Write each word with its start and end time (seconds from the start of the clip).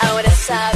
ahora 0.00 0.30
sabes. 0.30 0.75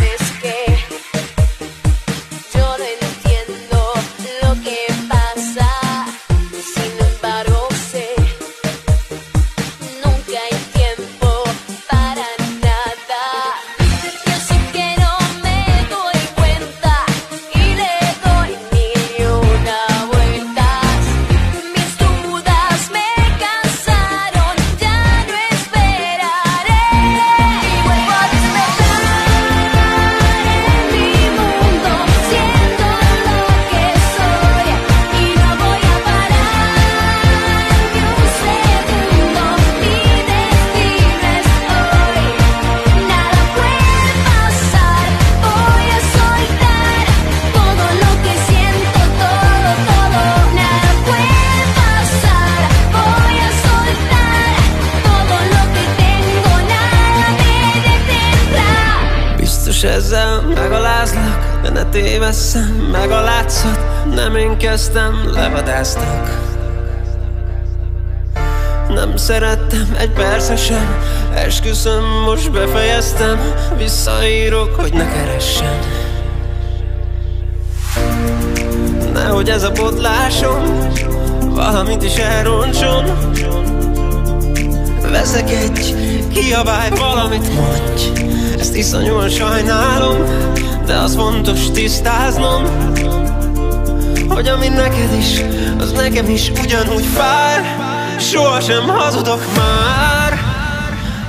sem 98.70 98.88
hazudok 98.88 99.40
már. 99.56 100.38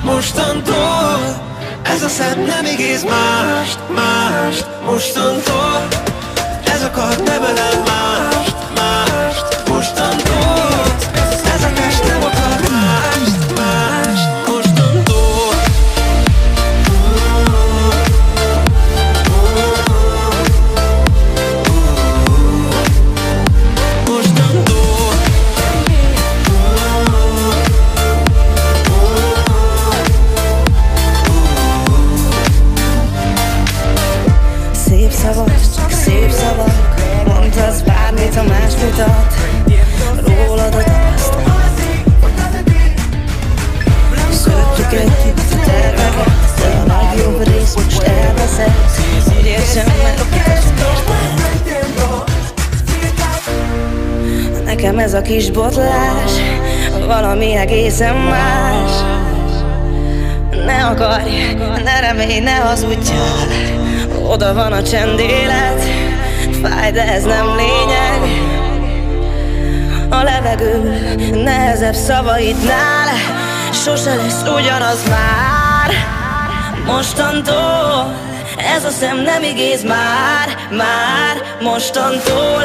Mostantól 0.04 1.42
ez 1.84 2.04
a 2.04 2.08
szem 2.08 2.40
nem 2.44 2.66
igéz 2.66 3.04
mást, 3.04 3.80
mást 3.96 4.68
Mostantól. 4.86 5.61
egész 79.62 79.84
már, 79.84 80.58
már 80.72 81.44
mostantól 81.62 82.64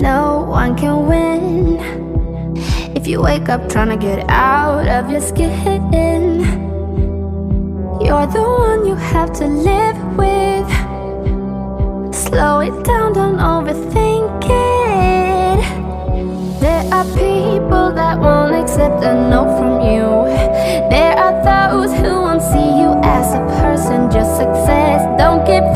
No 0.00 0.46
one 0.48 0.76
can 0.76 1.06
win. 1.06 1.76
If 2.96 3.06
you 3.06 3.20
wake 3.20 3.50
up 3.50 3.68
trying 3.68 3.90
to 3.90 3.98
get 3.98 4.24
out 4.30 4.88
of 4.88 5.10
your 5.10 5.20
skin 5.20 6.40
You're 8.00 8.26
the 8.26 8.42
one 8.42 8.86
you 8.86 8.94
have 8.94 9.30
to 9.34 9.46
live 9.46 9.98
with. 10.16 10.70
Slow 12.14 12.60
it 12.60 12.82
down, 12.82 13.12
don't 13.12 13.36
overthink 13.36 14.44
it. 14.44 15.60
There 16.60 16.84
are 16.94 17.04
people 17.12 17.92
that 17.92 18.18
won't 18.18 18.54
accept 18.54 19.04
a 19.04 19.12
no 19.12 19.44
from 19.58 19.82
you. 19.82 20.08
There 20.88 21.14
are 21.14 21.36
those 21.44 21.92
who 21.92 22.22
won't 22.22 22.40
see 22.40 22.70
you 22.80 22.98
as 23.04 23.34
a 23.34 23.44
person, 23.60 24.10
just 24.10 24.36
success. 24.38 25.04
Don't 25.18 25.44
give 25.44 25.69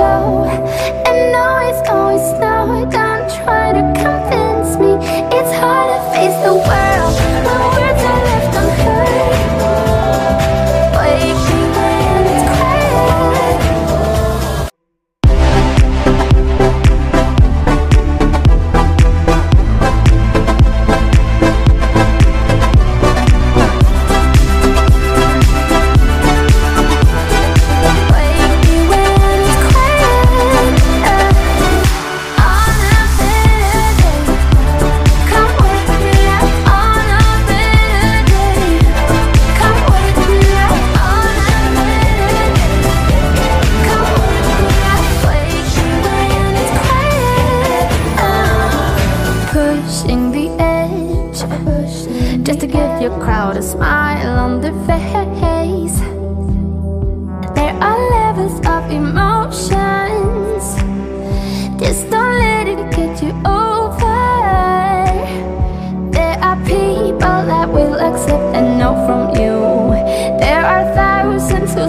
show. 0.00 0.39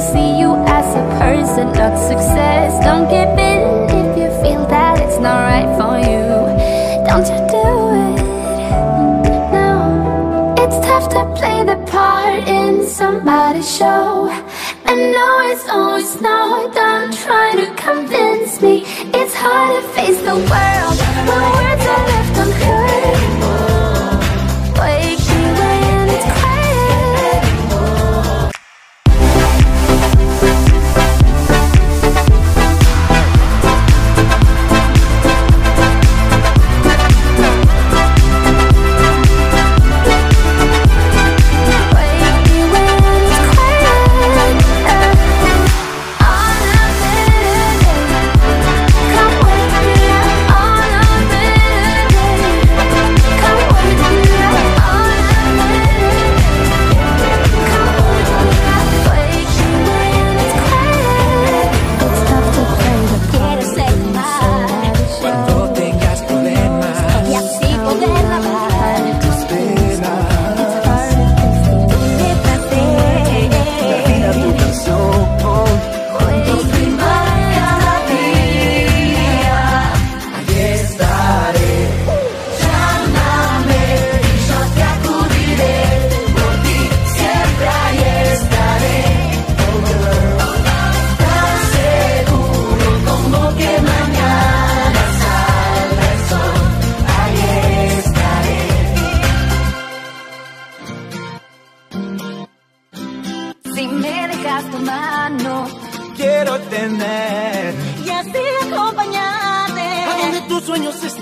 see 0.02 0.40
you 0.40 0.56
as 0.66 0.88
a 0.96 1.04
person, 1.22 1.72
not 1.74 1.96
success. 2.10 2.84
Don't 2.84 3.08
give 3.08 3.30
in 3.38 3.62
if 4.02 4.18
you 4.18 4.30
feel 4.42 4.66
that 4.68 5.00
it's 5.00 5.20
not 5.20 5.38
right 5.52 5.70
for 5.78 5.96
you. 6.10 6.26
Don't 7.08 7.28
you 7.32 7.40
do 7.58 7.68
it. 8.08 8.22
No, 9.58 10.56
it's 10.58 10.78
tough 10.88 11.08
to 11.16 11.22
play 11.40 11.64
the 11.64 11.78
part 11.92 12.48
in 12.48 12.88
somebody's 12.88 13.70
show. 13.78 14.28
I 14.86 14.96
know 15.14 15.34
it's 15.52 15.70
always 15.70 16.20
no, 16.20 16.72
don't 16.74 17.14
try 17.14 17.54
to 17.62 17.68
convince 17.76 18.62
me. 18.62 18.84
It's 19.14 19.36
hard 19.36 19.72
to 19.76 19.88
face 19.90 20.20
the 20.22 20.36
world. 20.52 20.98
My 21.30 21.46
words 21.56 21.86
are 21.94 22.06
left 22.12 22.38
unheard. 22.44 23.41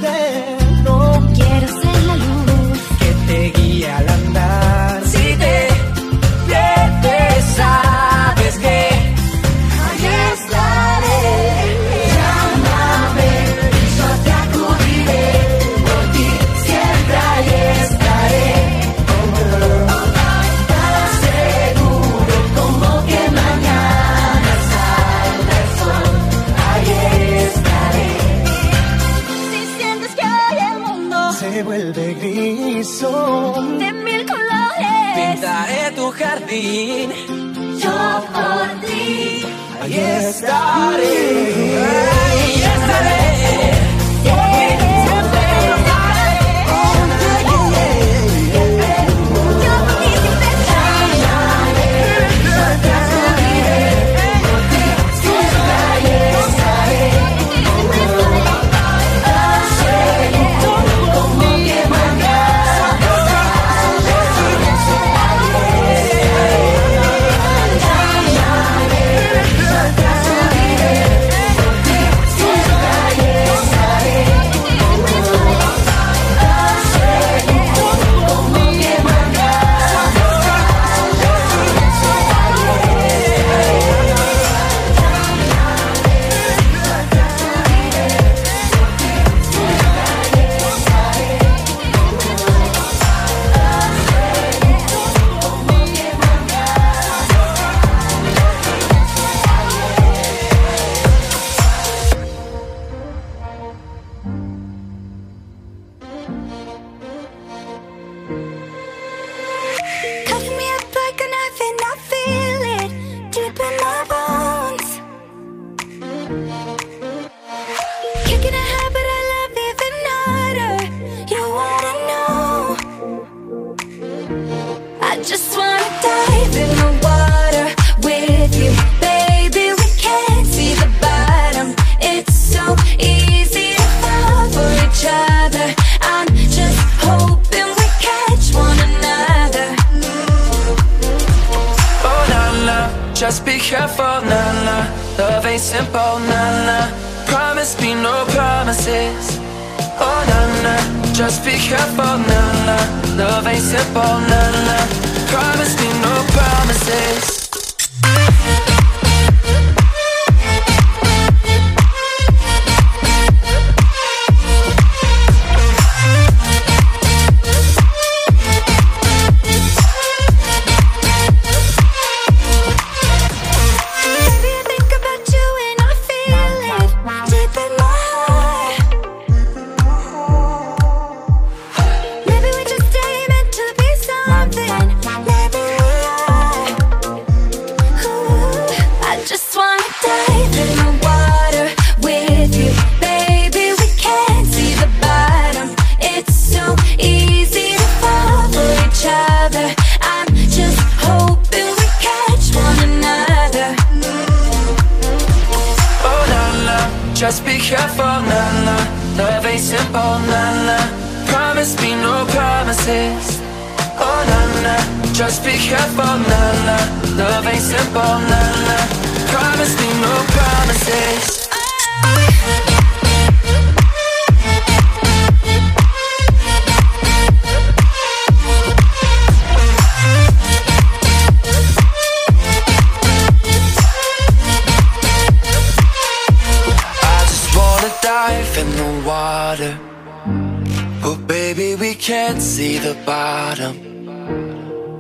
there. 0.01 0.48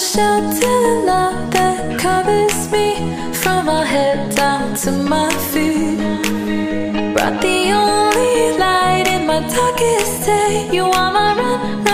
shelter 0.00 0.76
the 0.86 1.02
love 1.04 1.50
that 1.50 2.00
covers 2.00 2.70
me 2.72 2.96
From 3.34 3.66
my 3.66 3.84
head 3.84 4.34
down 4.34 4.74
to 4.76 4.92
my 4.92 5.30
feet. 5.52 5.98
Brought 7.12 7.38
the 7.42 7.60
only 7.72 8.56
light 8.58 9.06
in 9.08 9.26
my 9.26 9.40
darkest 9.40 10.24
day. 10.24 10.70
You 10.72 10.86
are 10.86 11.12
my 11.12 11.34
running 11.36 11.89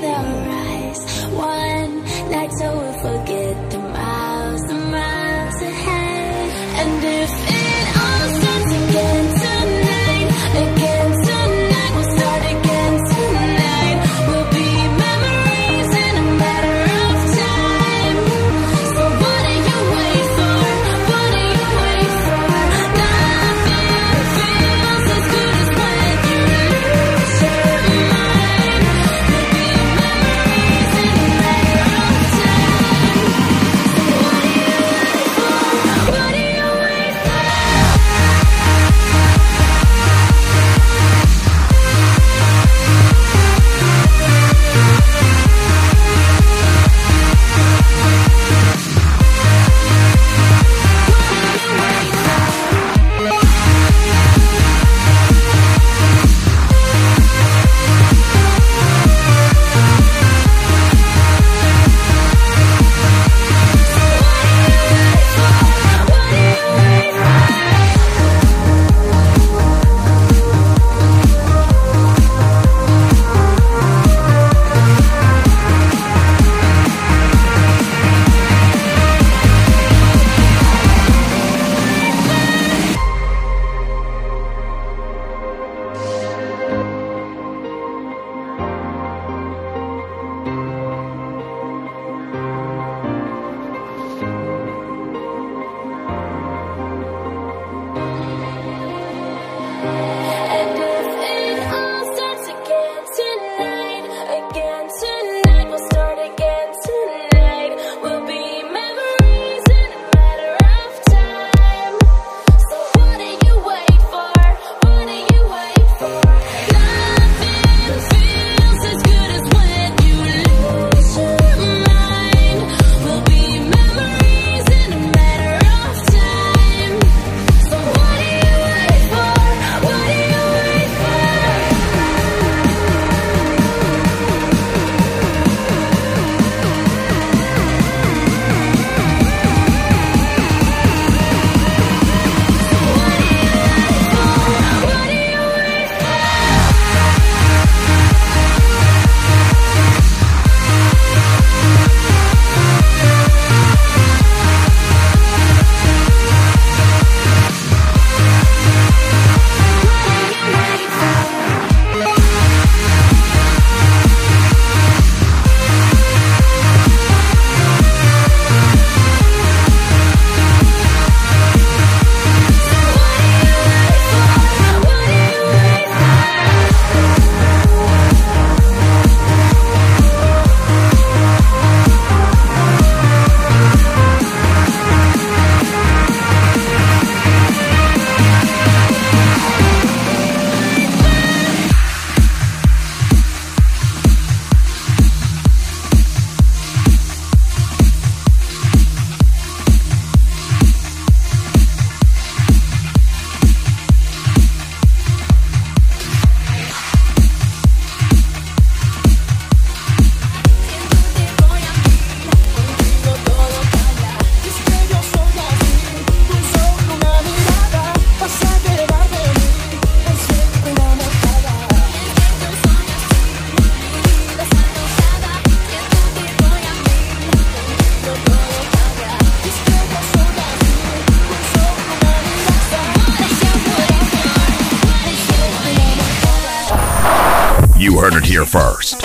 The 0.00 0.06
rise. 0.06 1.24
One 1.26 2.02
night 2.30 2.52
so 2.54 2.74
we'll 2.74 2.92
forget 3.04 3.70
the 3.70 3.89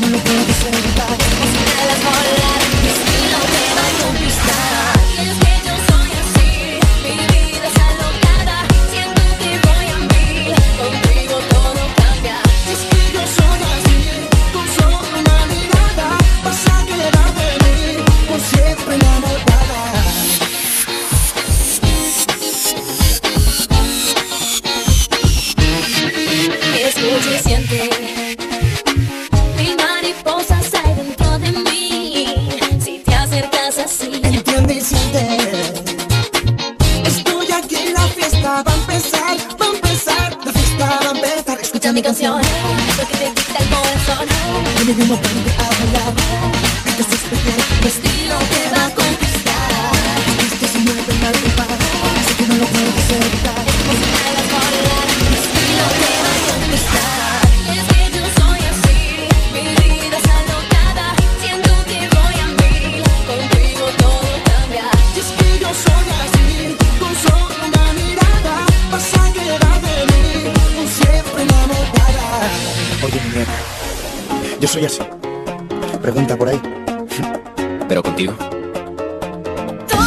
Tengo 0.00 0.16
lo 0.16 0.57
Yo 74.68 74.74
soy 74.74 74.84
así. 74.84 74.98
Pregunta 76.02 76.36
por 76.36 76.46
ahí. 76.46 76.60
Pero 77.88 78.02
contigo. 78.02 78.34
Todo 78.36 80.04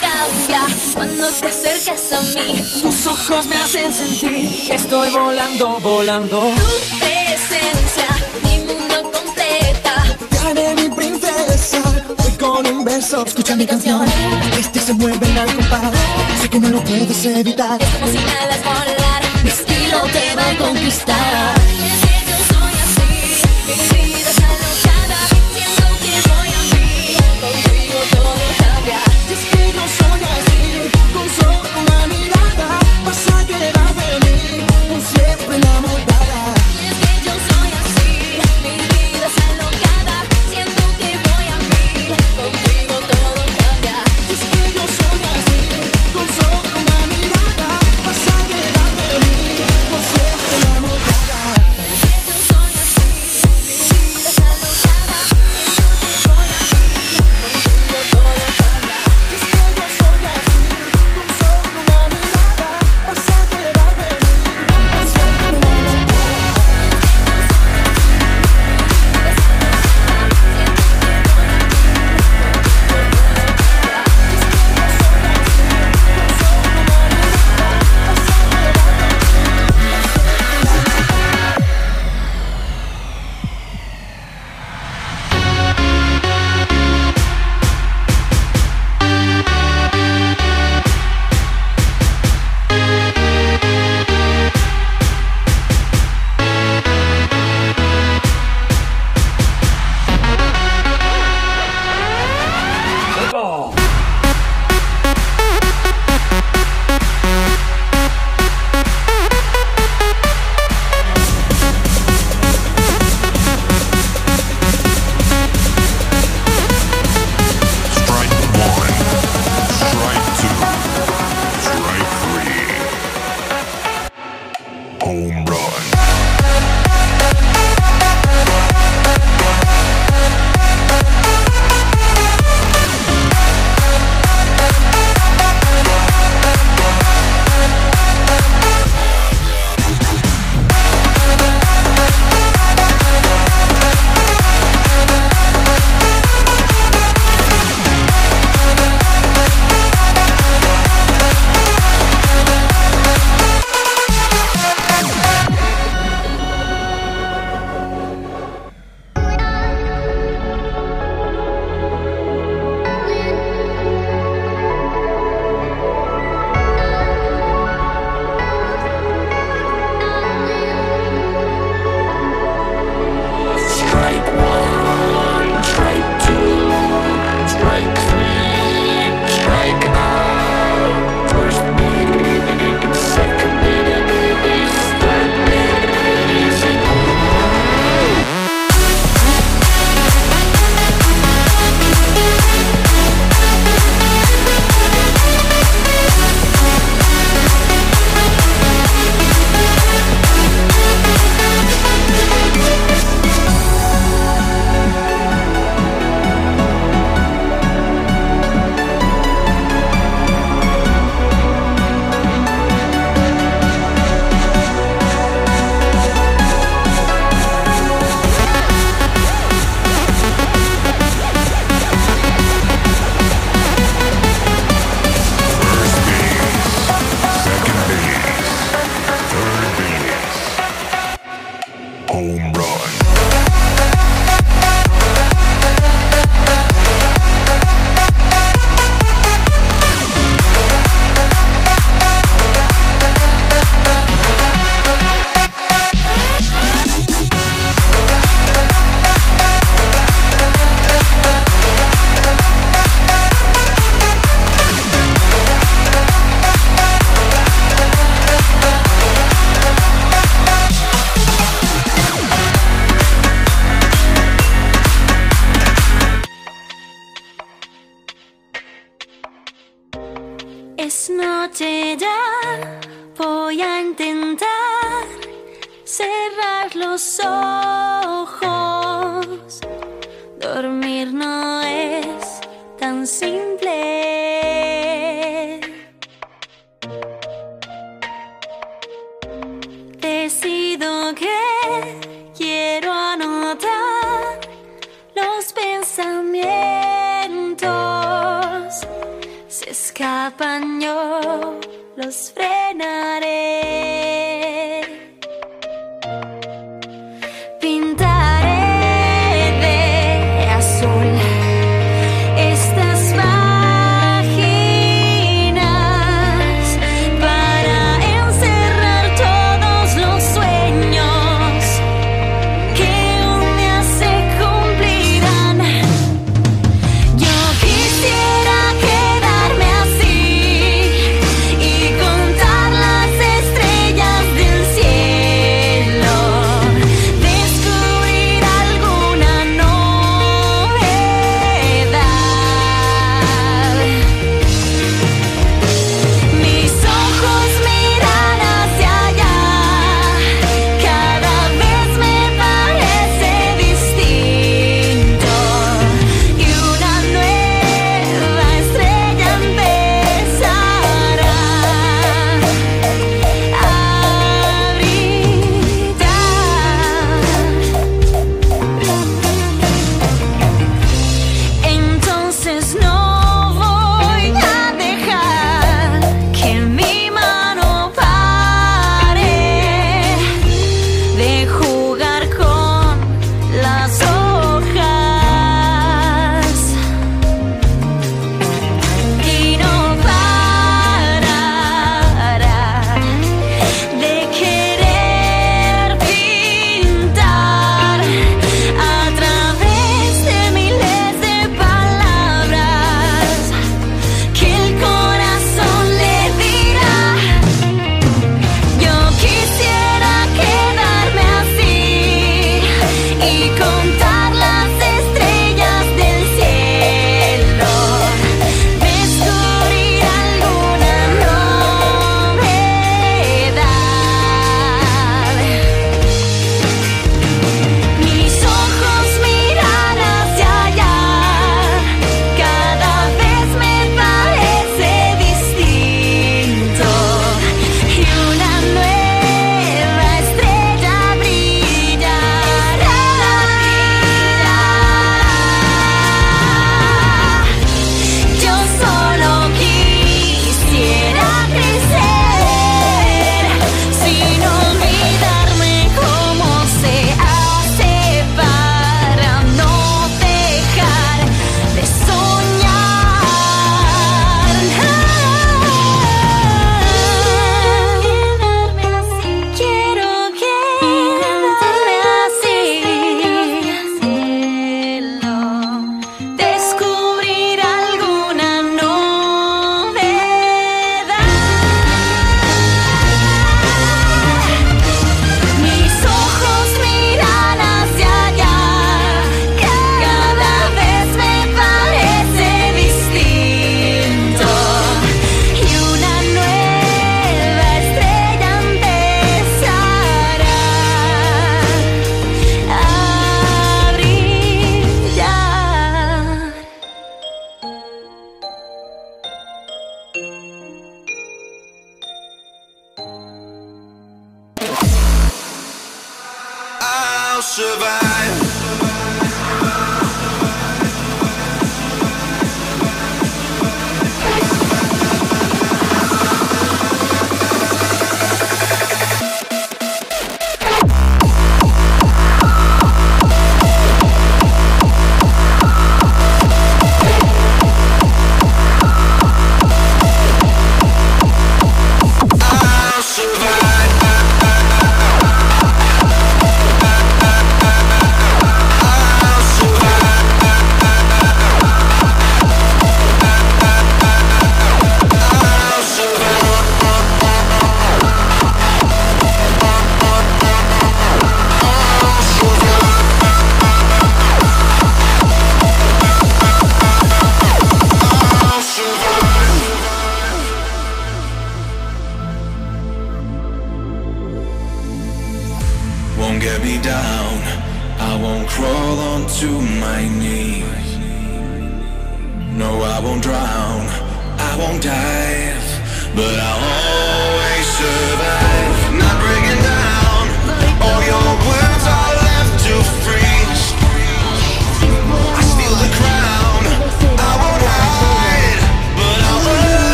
cambia 0.00 0.62
cuando 0.94 1.28
te 1.28 1.48
acercas 1.48 2.12
a 2.14 2.20
mí. 2.22 2.64
Tus 2.80 3.06
ojos 3.06 3.44
me 3.44 3.56
hacen 3.56 3.92
sentir 3.92 4.72
estoy 4.72 5.10
volando, 5.10 5.78
volando. 5.80 6.40
Tu 6.40 6.98
presencia, 6.98 8.08
mi 8.42 8.64
mundo 8.64 9.10
completa. 9.12 10.16
Te 10.54 10.74
mi 10.76 10.88
princesa. 10.88 11.82
Voy 12.16 12.32
con 12.38 12.66
un 12.66 12.84
beso. 12.86 13.26
Escucha 13.26 13.54
mi 13.54 13.66
canción. 13.66 14.06
Este 14.58 14.80
se 14.80 14.94
mueve 14.94 15.26
al 15.38 15.54
compás. 15.56 15.92
Sé 16.40 16.48
que 16.48 16.58
no 16.58 16.70
lo 16.70 16.82
puedes 16.84 17.22
evitar. 17.26 17.82
Es 17.82 17.88
como 17.90 18.06
si 18.06 18.16
volar. 18.16 19.22
Mi 19.42 19.50
estilo 19.50 20.00
te 20.10 20.34
va 20.34 20.50
a 20.50 20.56
conquistar. 20.56 21.54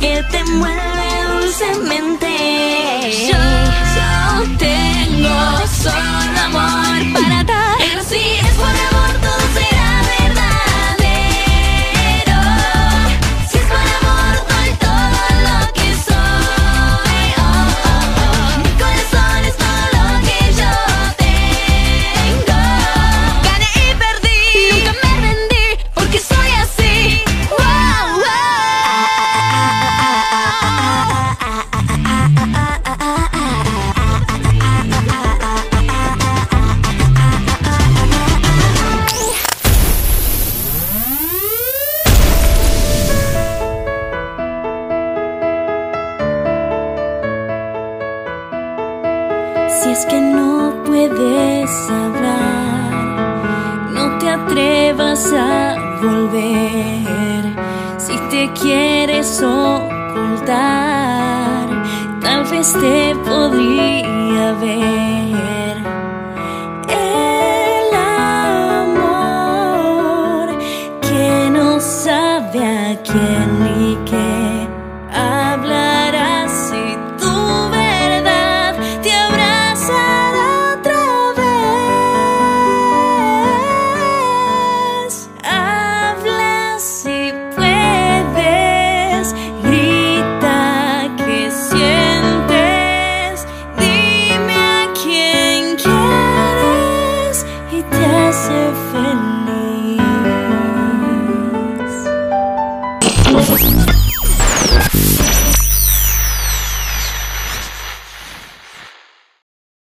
que 0.00 0.22
te 0.30 0.42
mueve. 0.44 0.89